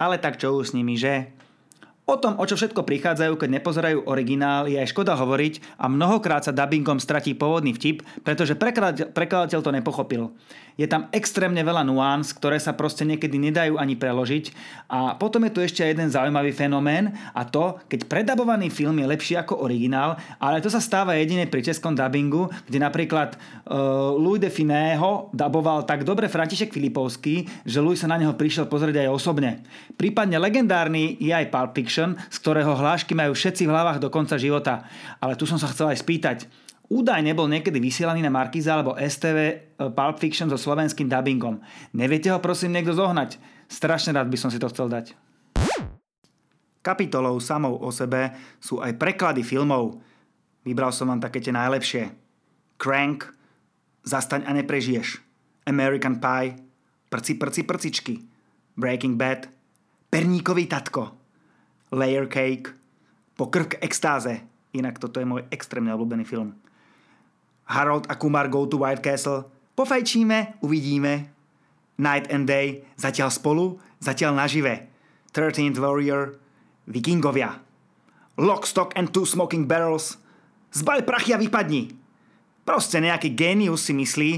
Ale 0.00 0.16
tak 0.16 0.40
čo 0.40 0.56
už 0.56 0.72
s 0.72 0.76
nimi, 0.76 0.96
že? 0.96 1.39
O 2.10 2.18
tom, 2.18 2.34
o 2.42 2.42
čo 2.42 2.58
všetko 2.58 2.82
prichádzajú, 2.82 3.38
keď 3.38 3.62
nepozerajú 3.62 4.10
originál, 4.10 4.66
je 4.66 4.74
aj 4.74 4.90
škoda 4.90 5.14
hovoriť 5.14 5.78
a 5.78 5.86
mnohokrát 5.86 6.42
sa 6.42 6.50
dubbingom 6.50 6.98
stratí 6.98 7.38
pôvodný 7.38 7.70
vtip, 7.70 8.02
pretože 8.26 8.58
prekladateľ, 8.58 9.60
to 9.62 9.70
nepochopil. 9.70 10.34
Je 10.74 10.88
tam 10.90 11.12
extrémne 11.12 11.60
veľa 11.60 11.84
nuans, 11.84 12.32
ktoré 12.32 12.56
sa 12.56 12.72
proste 12.72 13.04
niekedy 13.04 13.36
nedajú 13.36 13.76
ani 13.76 13.94
preložiť. 14.00 14.50
A 14.88 15.14
potom 15.14 15.44
je 15.44 15.52
tu 15.52 15.60
ešte 15.60 15.84
jeden 15.84 16.08
zaujímavý 16.08 16.50
fenomén 16.56 17.14
a 17.36 17.46
to, 17.46 17.78
keď 17.86 18.08
predabovaný 18.08 18.72
film 18.72 18.98
je 18.98 19.06
lepší 19.06 19.34
ako 19.36 19.60
originál, 19.60 20.16
ale 20.40 20.64
to 20.64 20.72
sa 20.72 20.82
stáva 20.82 21.14
jedine 21.14 21.46
pri 21.46 21.62
českom 21.62 21.92
dubbingu, 21.92 22.48
kde 22.66 22.80
napríklad 22.80 23.36
uh, 23.36 24.16
Louis 24.16 24.40
de 24.40 24.48
Finého 24.48 25.28
daboval 25.36 25.84
tak 25.84 26.02
dobre 26.02 26.32
František 26.32 26.72
Filipovský, 26.72 27.46
že 27.68 27.78
Louis 27.84 28.00
sa 28.00 28.08
na 28.08 28.16
neho 28.16 28.32
prišiel 28.32 28.64
pozrieť 28.64 29.04
aj 29.04 29.14
osobne. 29.14 29.60
Prípadne 30.00 30.40
legendárny 30.40 31.20
je 31.20 31.30
aj 31.30 31.52
Pulp 31.52 31.76
Fiction, 31.76 31.99
z 32.30 32.36
ktorého 32.40 32.72
hlášky 32.76 33.12
majú 33.12 33.32
všetci 33.34 33.66
v 33.66 33.72
hlavách 33.72 33.98
do 34.00 34.08
konca 34.08 34.38
života. 34.38 34.86
Ale 35.18 35.36
tu 35.36 35.44
som 35.44 35.58
sa 35.58 35.68
chcel 35.68 35.92
aj 35.92 35.98
spýtať, 36.00 36.38
Údaj 36.90 37.22
nebol 37.22 37.46
niekedy 37.46 37.78
vysielaný 37.78 38.18
na 38.18 38.34
Markiza 38.34 38.74
alebo 38.74 38.98
STV 38.98 39.38
e, 39.38 39.54
Pulp 39.94 40.16
Fiction 40.18 40.50
so 40.50 40.58
slovenským 40.58 41.06
dubbingom. 41.06 41.62
Neviete 41.94 42.34
ho 42.34 42.42
prosím 42.42 42.74
niekto 42.74 42.90
zohnať? 42.90 43.38
Strašne 43.70 44.10
rád 44.10 44.26
by 44.26 44.34
som 44.34 44.50
si 44.50 44.58
to 44.58 44.66
chcel 44.66 44.90
dať. 44.90 45.14
Kapitolou 46.82 47.38
samou 47.38 47.78
o 47.78 47.94
sebe 47.94 48.34
sú 48.58 48.82
aj 48.82 48.98
preklady 48.98 49.46
filmov. 49.46 50.02
Vybral 50.66 50.90
som 50.90 51.06
vám 51.06 51.22
také 51.22 51.38
tie 51.38 51.54
najlepšie. 51.54 52.10
Crank, 52.74 53.38
Zastaň 54.02 54.42
a 54.50 54.52
neprežiješ. 54.58 55.22
American 55.70 56.18
Pie, 56.18 56.58
Prci, 57.06 57.38
prci, 57.38 57.62
prcičky. 57.62 58.14
Breaking 58.74 59.14
Bad, 59.14 59.46
Perníkový 60.10 60.66
tatko, 60.66 61.19
Layer 61.90 62.26
Cake, 62.30 62.70
Pokrk 63.34 63.80
extáze. 63.82 64.44
Inak 64.70 65.02
toto 65.02 65.18
je 65.18 65.26
môj 65.26 65.42
extrémne 65.50 65.90
obľúbený 65.90 66.22
film. 66.22 66.54
Harold 67.70 68.06
a 68.10 68.14
Kumar 68.14 68.50
go 68.50 68.66
to 68.66 68.78
White 68.82 69.02
Castle, 69.02 69.46
pofajčíme, 69.74 70.62
uvidíme. 70.62 71.30
Night 72.00 72.32
and 72.32 72.48
Day, 72.48 72.82
zatiaľ 72.96 73.28
spolu, 73.28 73.76
zatiaľ 74.00 74.36
nažive. 74.36 74.88
13th 75.30 75.78
Warrior, 75.78 76.40
Vikingovia. 76.88 77.60
Lock, 78.40 78.64
Stock 78.64 78.96
and 78.96 79.12
Two 79.12 79.28
Smoking 79.28 79.68
Barrels, 79.68 80.16
zbal 80.72 81.04
prachy 81.04 81.36
a 81.36 81.38
vypadni. 81.38 81.92
Proste 82.64 83.02
nejaký 83.02 83.36
génius 83.36 83.84
si 83.84 83.92
myslí, 83.92 84.30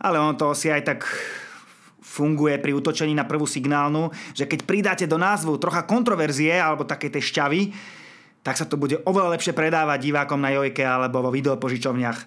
ale 0.00 0.20
on 0.20 0.36
to 0.36 0.52
si 0.52 0.68
aj 0.68 0.82
tak 0.84 1.00
funguje 2.00 2.56
pri 2.58 2.72
útočení 2.74 3.12
na 3.12 3.28
prvú 3.28 3.44
signálnu, 3.44 4.10
že 4.32 4.48
keď 4.48 4.64
pridáte 4.64 5.04
do 5.06 5.20
názvu 5.20 5.60
trocha 5.60 5.84
kontroverzie 5.84 6.56
alebo 6.56 6.88
také 6.88 7.12
tie 7.12 7.20
šťavy, 7.20 7.72
tak 8.40 8.56
sa 8.56 8.64
to 8.64 8.80
bude 8.80 9.04
oveľa 9.04 9.36
lepšie 9.36 9.52
predávať 9.52 10.10
divákom 10.10 10.40
na 10.40 10.52
Jojke 10.56 10.80
alebo 10.80 11.20
vo 11.20 11.30
videopožičovniach. 11.30 12.18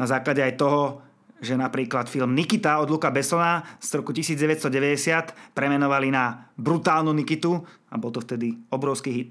Na 0.00 0.06
základe 0.08 0.40
aj 0.40 0.56
toho, 0.56 1.04
že 1.42 1.58
napríklad 1.58 2.08
film 2.08 2.32
Nikita 2.32 2.80
od 2.80 2.88
Luka 2.88 3.12
Bessona 3.12 3.60
z 3.82 4.00
roku 4.00 4.14
1990 4.14 5.52
premenovali 5.52 6.08
na 6.08 6.48
brutálnu 6.56 7.12
Nikitu 7.12 7.60
a 7.90 7.94
bol 8.00 8.14
to 8.14 8.22
vtedy 8.22 8.56
obrovský 8.72 9.10
hit. 9.12 9.30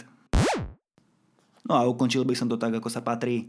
No 1.65 1.73
a 1.79 1.87
ukončil 1.87 2.27
by 2.27 2.35
som 2.35 2.51
to 2.51 2.59
tak, 2.59 2.75
ako 2.75 2.91
sa 2.91 2.99
patrí. 2.99 3.47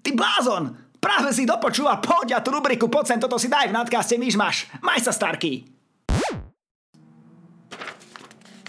Ty 0.00 0.14
blázon! 0.14 0.94
Práve 1.02 1.36
si 1.36 1.44
dopočúva, 1.44 2.00
poď 2.00 2.40
a 2.40 2.44
tú 2.44 2.48
rubriku 2.54 2.88
poď 2.88 3.12
sem, 3.12 3.20
toto 3.20 3.36
si 3.36 3.50
daj 3.50 3.68
v 3.68 3.76
nadcaste, 3.76 4.16
myšmaš. 4.16 4.72
Maj 4.80 5.04
sa, 5.04 5.12
Starky! 5.12 5.73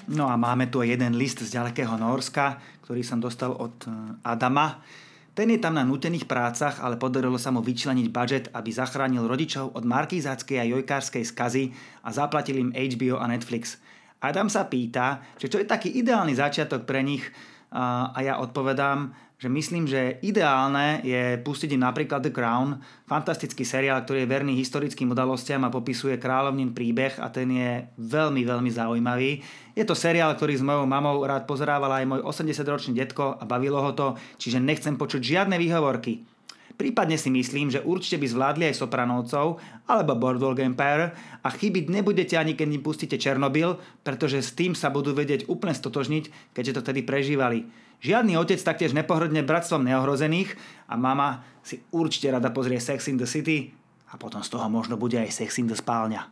No 0.05 0.29
a 0.29 0.37
máme 0.37 0.69
tu 0.69 0.85
jeden 0.85 1.17
list 1.17 1.41
z 1.41 1.49
ďalekého 1.49 1.97
Norska, 1.97 2.61
ktorý 2.85 3.01
som 3.01 3.17
dostal 3.17 3.49
od 3.57 3.73
e, 3.85 3.89
Adama. 4.21 4.85
Ten 5.33 5.49
je 5.49 5.59
tam 5.59 5.75
na 5.75 5.83
nutených 5.83 6.29
prácach, 6.29 6.79
ale 6.79 7.01
podarilo 7.01 7.41
sa 7.41 7.49
mu 7.49 7.65
vyčleniť 7.65 8.07
budget, 8.13 8.45
aby 8.53 8.69
zachránil 8.69 9.25
rodičov 9.25 9.73
od 9.73 9.83
markizáckej 9.83 10.61
a 10.61 10.69
jojkárskej 10.69 11.25
skazy 11.25 11.73
a 12.05 12.13
zaplatil 12.13 12.61
im 12.61 12.71
HBO 12.71 13.17
a 13.17 13.25
Netflix. 13.27 13.81
Adam 14.21 14.47
sa 14.47 14.69
pýta, 14.69 15.25
že 15.35 15.51
čo 15.51 15.59
je 15.59 15.67
taký 15.67 15.91
ideálny 15.91 16.37
začiatok 16.37 16.87
pre 16.87 17.03
nich 17.03 17.25
a 17.75 18.15
ja 18.23 18.39
odpovedám, 18.39 19.11
že 19.35 19.51
myslím, 19.51 19.83
že 19.83 20.23
ideálne 20.23 21.03
je 21.03 21.35
pustiť 21.43 21.75
im 21.75 21.83
napríklad 21.83 22.23
The 22.23 22.31
Crown, 22.31 22.79
fantastický 23.03 23.67
seriál, 23.67 23.99
ktorý 24.07 24.23
je 24.23 24.31
verný 24.31 24.53
historickým 24.55 25.11
udalostiam 25.11 25.67
a 25.67 25.73
popisuje 25.73 26.15
kráľovnin 26.15 26.71
príbeh 26.71 27.19
a 27.19 27.27
ten 27.27 27.51
je 27.51 27.71
veľmi, 27.99 28.41
veľmi 28.47 28.71
zaujímavý. 28.71 29.43
Je 29.75 29.83
to 29.83 29.91
seriál, 29.91 30.31
ktorý 30.39 30.55
s 30.55 30.63
mojou 30.63 30.87
mamou 30.87 31.19
rád 31.27 31.43
pozerával 31.43 31.91
aj 31.91 32.05
môj 32.07 32.21
80-ročný 32.23 32.95
detko 32.95 33.35
a 33.35 33.43
bavilo 33.43 33.83
ho 33.83 33.91
to, 33.91 34.15
čiže 34.39 34.63
nechcem 34.63 34.95
počuť 34.95 35.19
žiadne 35.19 35.59
výhovorky. 35.59 36.23
Prípadne 36.75 37.15
si 37.15 37.31
myslím, 37.31 37.71
že 37.71 37.79
určite 37.79 38.19
by 38.19 38.27
zvládli 38.27 38.63
aj 38.67 38.83
Sopranovcov 38.83 39.63
alebo 39.87 40.19
Boardwalk 40.19 40.59
Empire 40.59 41.15
a 41.39 41.47
chybiť 41.47 41.87
nebudete 41.87 42.35
ani 42.35 42.51
keď 42.51 42.67
im 42.67 42.83
pustíte 42.83 43.15
Černobyl, 43.15 43.79
pretože 44.03 44.43
s 44.43 44.51
tým 44.51 44.75
sa 44.75 44.91
budú 44.91 45.15
vedieť 45.15 45.47
úplne 45.47 45.71
stotožniť, 45.71 46.51
keďže 46.51 46.75
to 46.75 46.81
tedy 46.91 47.07
prežívali. 47.07 47.84
Žiadny 48.03 48.35
otec 48.35 48.59
taktiež 48.59 48.91
nepohrdne 48.91 49.45
bratstvom 49.45 49.85
neohrozených 49.85 50.55
a 50.91 50.99
mama 50.99 51.45
si 51.65 51.81
určite 51.93 52.29
rada 52.29 52.51
pozrie 52.51 52.77
Sex 52.81 53.07
in 53.07 53.17
the 53.17 53.27
City 53.29 53.71
a 54.11 54.19
potom 54.19 54.43
z 54.43 54.49
toho 54.51 54.67
možno 54.67 54.99
bude 54.99 55.17
aj 55.17 55.31
Sex 55.31 55.57
in 55.59 55.67
the 55.67 55.77
spálňa. 55.77 56.27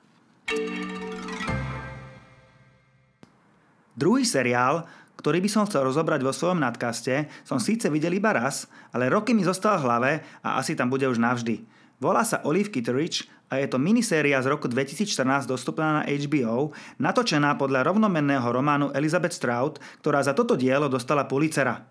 Druhý 3.93 4.25
seriál, 4.25 4.89
ktorý 5.21 5.39
by 5.39 5.49
som 5.49 5.65
chcel 5.69 5.85
rozobrať 5.85 6.25
vo 6.25 6.33
svojom 6.33 6.59
nadkaste, 6.59 7.29
som 7.45 7.61
síce 7.61 7.87
videl 7.87 8.17
iba 8.17 8.33
raz, 8.33 8.65
ale 8.91 9.07
roky 9.07 9.31
mi 9.31 9.45
zostal 9.45 9.77
v 9.79 9.85
hlave 9.85 10.11
a 10.41 10.57
asi 10.57 10.73
tam 10.73 10.89
bude 10.89 11.05
už 11.05 11.21
navždy. 11.21 11.61
Volá 12.01 12.25
sa 12.27 12.43
Olive 12.43 12.73
Kitteridge 12.73 13.29
a 13.53 13.61
je 13.61 13.69
to 13.69 13.77
miniséria 13.77 14.41
z 14.41 14.49
roku 14.49 14.65
2014 14.65 15.45
dostupná 15.45 16.01
na 16.01 16.09
HBO, 16.09 16.73
natočená 16.97 17.53
podľa 17.53 17.85
rovnomenného 17.85 18.49
románu 18.49 18.89
Elizabeth 18.97 19.37
Strout, 19.37 19.77
ktorá 20.01 20.25
za 20.25 20.33
toto 20.33 20.57
dielo 20.57 20.89
dostala 20.89 21.29
Pulitzera. 21.29 21.85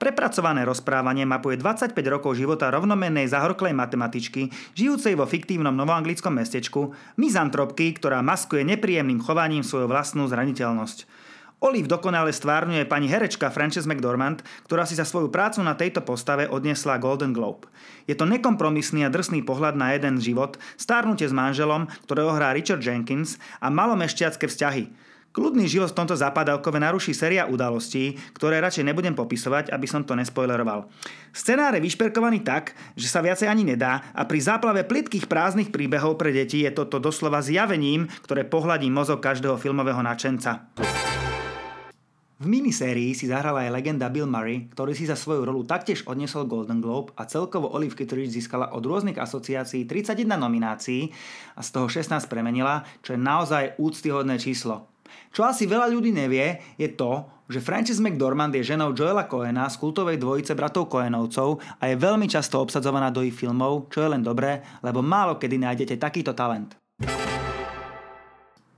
Prepracované 0.00 0.64
rozprávanie 0.64 1.28
mapuje 1.28 1.60
25 1.60 1.92
rokov 2.08 2.32
života 2.34 2.72
rovnomennej 2.72 3.28
zahorklej 3.28 3.76
matematičky, 3.76 4.48
žijúcej 4.72 5.12
vo 5.12 5.28
fiktívnom 5.28 5.76
novoanglickom 5.76 6.34
mestečku, 6.34 6.96
mizantropky, 7.20 7.94
ktorá 8.00 8.24
maskuje 8.24 8.64
nepríjemným 8.64 9.20
chovaním 9.20 9.60
svoju 9.60 9.86
vlastnú 9.86 10.24
zraniteľnosť. 10.26 11.29
Olive 11.60 11.92
dokonale 11.92 12.32
stvárňuje 12.32 12.88
pani 12.88 13.04
herečka 13.04 13.52
Frances 13.52 13.84
McDormand, 13.84 14.40
ktorá 14.64 14.88
si 14.88 14.96
za 14.96 15.04
svoju 15.04 15.28
prácu 15.28 15.60
na 15.60 15.76
tejto 15.76 16.00
postave 16.00 16.48
odniesla 16.48 16.96
Golden 16.96 17.36
Globe. 17.36 17.68
Je 18.08 18.16
to 18.16 18.24
nekompromisný 18.24 19.04
a 19.04 19.12
drsný 19.12 19.44
pohľad 19.44 19.76
na 19.76 19.92
jeden 19.92 20.16
život, 20.24 20.56
stárnutie 20.80 21.28
s 21.28 21.36
manželom, 21.36 21.84
ktorého 22.08 22.32
hrá 22.32 22.56
Richard 22.56 22.80
Jenkins 22.80 23.36
a 23.60 23.68
malomešťacké 23.68 24.48
vzťahy. 24.48 25.12
Kľudný 25.36 25.68
život 25.68 25.92
v 25.92 25.98
tomto 26.00 26.16
západalkove 26.16 26.80
naruší 26.80 27.12
séria 27.12 27.46
udalostí, 27.46 28.16
ktoré 28.34 28.58
radšej 28.64 28.90
nebudem 28.90 29.12
popisovať, 29.12 29.68
aby 29.70 29.86
som 29.86 30.02
to 30.02 30.16
nespoileroval. 30.16 30.90
Scenár 31.30 31.76
je 31.76 31.84
vyšperkovaný 31.84 32.42
tak, 32.42 32.74
že 32.96 33.06
sa 33.06 33.22
viacej 33.22 33.46
ani 33.46 33.62
nedá 33.62 34.10
a 34.10 34.26
pri 34.26 34.42
záplave 34.42 34.82
plitkých 34.82 35.28
prázdnych 35.30 35.70
príbehov 35.70 36.16
pre 36.16 36.32
deti 36.34 36.64
je 36.64 36.72
toto 36.72 36.98
doslova 36.98 37.44
zjavením, 37.44 38.10
ktoré 38.26 38.42
pohľadí 38.48 38.90
mozog 38.90 39.22
každého 39.22 39.54
filmového 39.60 40.02
načenca. 40.02 40.66
V 42.40 42.48
minisérii 42.48 43.12
si 43.12 43.28
zahrala 43.28 43.68
aj 43.68 43.76
legenda 43.76 44.08
Bill 44.08 44.24
Murray, 44.24 44.64
ktorý 44.72 44.96
si 44.96 45.04
za 45.04 45.12
svoju 45.12 45.44
rolu 45.44 45.60
taktiež 45.68 46.08
odnesol 46.08 46.48
Golden 46.48 46.80
Globe 46.80 47.12
a 47.20 47.28
celkovo 47.28 47.68
Olive 47.76 47.92
Kitteridge 47.92 48.32
získala 48.32 48.72
od 48.72 48.80
rôznych 48.80 49.20
asociácií 49.20 49.84
31 49.84 50.40
nominácií 50.40 51.12
a 51.52 51.60
z 51.60 51.68
toho 51.68 51.92
16 51.92 52.16
premenila, 52.32 52.80
čo 53.04 53.12
je 53.12 53.20
naozaj 53.20 53.76
úctyhodné 53.76 54.40
číslo. 54.40 54.88
Čo 55.36 55.52
asi 55.52 55.68
veľa 55.68 55.92
ľudí 55.92 56.16
nevie, 56.16 56.64
je 56.80 56.88
to, 56.96 57.28
že 57.44 57.60
Frances 57.60 58.00
McDormand 58.00 58.56
je 58.56 58.64
ženou 58.64 58.96
Joela 58.96 59.28
Coena 59.28 59.68
z 59.68 59.76
kultovej 59.76 60.16
dvojice 60.16 60.56
bratov 60.56 60.88
Coenovcov 60.88 61.60
a 61.76 61.92
je 61.92 62.00
veľmi 62.00 62.24
často 62.24 62.56
obsadzovaná 62.56 63.12
do 63.12 63.20
ich 63.20 63.36
filmov, 63.36 63.92
čo 63.92 64.00
je 64.00 64.16
len 64.16 64.24
dobré, 64.24 64.64
lebo 64.80 65.04
málo 65.04 65.36
kedy 65.36 65.60
nájdete 65.60 66.00
takýto 66.00 66.32
talent. 66.32 66.72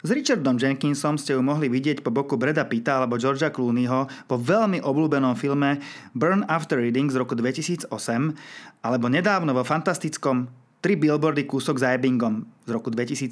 S 0.03 0.11
Richardom 0.11 0.59
Jenkinsom 0.59 1.15
ste 1.15 1.39
ju 1.39 1.43
mohli 1.47 1.71
vidieť 1.71 2.03
po 2.03 2.11
boku 2.11 2.35
Breda 2.35 2.67
Pitta 2.67 2.99
alebo 2.99 3.23
Georgia 3.23 3.55
Clooneyho 3.55 4.11
vo 4.27 4.37
veľmi 4.37 4.83
obľúbenom 4.83 5.39
filme 5.39 5.79
Burn 6.11 6.43
After 6.51 6.75
Reading 6.75 7.07
z 7.07 7.23
roku 7.23 7.39
2008 7.39 7.87
alebo 8.83 9.07
nedávno 9.07 9.55
vo 9.55 9.63
fantastickom 9.63 10.51
Tri 10.83 10.99
billboardy 10.99 11.47
kúsok 11.47 11.79
za 11.79 11.95
Ebbingom 11.95 12.43
z 12.67 12.71
roku 12.75 12.91
2017 12.91 13.31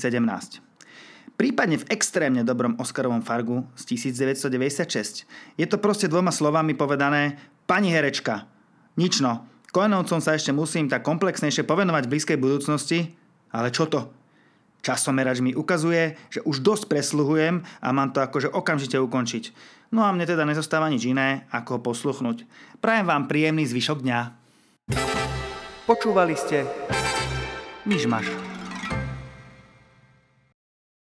prípadne 1.35 1.81
v 1.81 1.89
extrémne 1.89 2.45
dobrom 2.45 2.77
Oscarovom 2.77 3.25
Fargu 3.25 3.65
z 3.73 3.97
1996. 3.97 5.25
Je 5.57 5.65
to 5.65 5.81
proste 5.81 6.05
dvoma 6.05 6.29
slovami 6.29 6.77
povedané 6.77 7.41
Pani 7.65 7.89
herečka, 7.89 8.45
nič 9.01 9.25
no, 9.25 9.49
Koenovcom 9.73 10.21
sa 10.21 10.37
ešte 10.37 10.53
musím 10.53 10.93
tak 10.93 11.01
komplexnejšie 11.01 11.65
povenovať 11.65 12.05
v 12.05 12.13
blízkej 12.13 12.39
budúcnosti, 12.39 13.17
ale 13.55 13.73
čo 13.73 13.89
to? 13.89 14.20
Časomerač 14.81 15.45
mi 15.45 15.53
ukazuje, 15.53 16.17
že 16.33 16.41
už 16.45 16.65
dosť 16.65 16.85
presluhujem 16.89 17.63
a 17.63 17.89
mám 17.93 18.13
to 18.17 18.25
akože 18.25 18.49
okamžite 18.49 18.97
ukončiť. 18.97 19.53
No 19.91 20.07
a 20.07 20.15
mne 20.15 20.25
teda 20.25 20.47
nezostáva 20.47 20.87
nič 20.89 21.05
iné, 21.05 21.45
ako 21.51 21.79
ho 21.79 21.85
posluchnúť. 21.93 22.47
Prajem 22.79 23.07
vám 23.07 23.27
príjemný 23.27 23.67
zvyšok 23.67 23.99
dňa. 24.07 24.21
Počúvali 25.85 26.39
ste 26.39 26.63
Myšmaš. 27.85 28.50